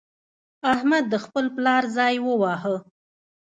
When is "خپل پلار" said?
1.25-1.83